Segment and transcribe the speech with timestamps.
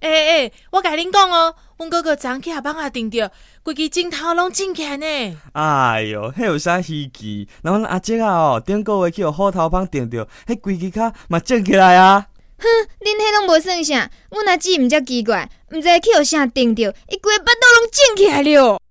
[0.00, 3.30] 哎哎，我甲恁讲哦，阮哥哥昨起下帮下订着，
[3.62, 5.06] 规支镜头拢进起来呢。
[5.52, 7.46] 哎哟，迄有啥稀奇？
[7.62, 12.26] 那阮阿姐啊哦，顶个月去互虎头帮订着，迄规支卡嘛正起来啊。
[12.58, 12.66] 哼，
[12.98, 18.81] 恁迄拢无算啥，阮阿姊毋则奇怪，毋知去互啥订着，伊规巴肚拢肿起来了。